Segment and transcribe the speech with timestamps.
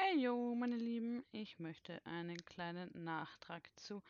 [0.00, 4.00] Hey yo, meine Lieben, ich möchte einen kleinen Nachtrag zu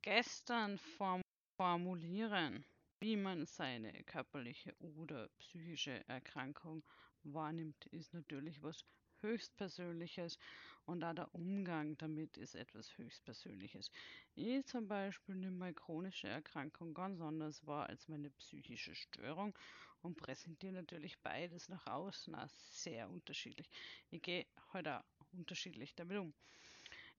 [0.00, 1.20] gestern form
[1.58, 2.64] formulieren.
[3.00, 6.82] Wie man seine körperliche oder psychische Erkrankung
[7.22, 8.82] wahrnimmt, ist natürlich was
[9.20, 10.38] Höchstpersönliches
[10.86, 13.90] und auch der Umgang damit ist etwas Höchstpersönliches.
[14.34, 19.56] Ich zum Beispiel nehme meine chronische Erkrankung ganz anders wahr als meine psychische Störung
[20.00, 23.68] und präsentiere natürlich beides nach außen sehr unterschiedlich.
[24.10, 25.02] Ich gehe heute
[25.32, 26.34] unterschiedlich damit um.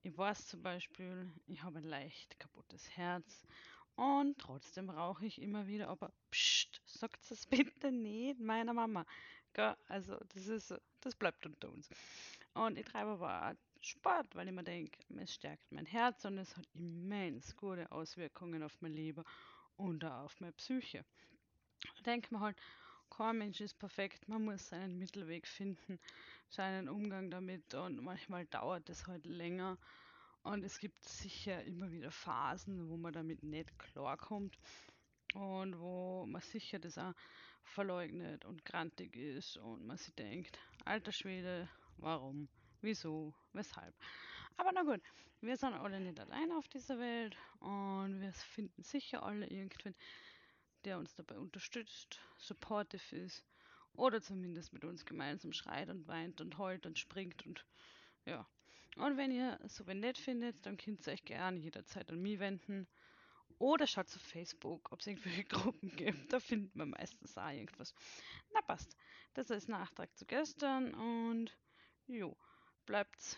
[0.04, 3.46] Ich weiß zum Beispiel, ich habe ein leicht kaputtes Herz
[3.96, 9.06] und trotzdem rauche ich immer wieder, aber pst, sagt es bitte nicht meiner Mama.
[9.88, 11.90] Also das ist, das bleibt unter uns.
[12.54, 16.38] Und ich treibe aber auch Sport, weil ich mir denke, es stärkt mein Herz und
[16.38, 19.24] es hat immens gute Auswirkungen auf mein Leben
[19.78, 21.04] und auch auf meine Psyche.
[22.06, 22.58] Denke mir halt,
[23.18, 26.00] kein Mensch ist perfekt, man muss seinen Mittelweg finden,
[26.50, 29.80] seinen Umgang damit und manchmal dauert es halt länger
[30.44, 34.56] und es gibt sicher immer wieder Phasen, wo man damit nicht klarkommt
[35.34, 37.14] und wo man sicher das auch
[37.64, 42.48] verleugnet und grantig ist und man sich denkt, alter Schwede, warum,
[42.81, 43.96] wieso, weshalb.
[44.58, 45.02] Aber na gut,
[45.42, 49.96] wir sind alle nicht allein auf dieser Welt und wir finden sicher alle irgendwen,
[50.86, 53.44] der uns dabei unterstützt, supportive ist
[53.94, 57.66] oder zumindest mit uns gemeinsam schreit und weint und heult und springt und
[58.25, 58.47] ja.
[58.97, 62.88] Und wenn ihr so nett findet, dann könnt ihr euch gerne jederzeit an mich wenden.
[63.59, 66.31] Oder schaut auf Facebook, ob es irgendwelche Gruppen gibt.
[66.31, 67.94] Da findet man meistens auch irgendwas.
[68.53, 68.95] Na passt.
[69.34, 71.56] Das ist Nachtrag zu gestern und
[72.08, 72.36] jo,
[72.86, 73.38] bleibt's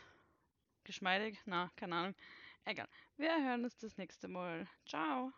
[0.83, 1.37] geschmeidig.
[1.45, 2.15] Na, keine Ahnung.
[2.65, 2.87] Egal.
[3.17, 4.67] Wir hören uns das nächste Mal.
[4.85, 5.33] Ciao.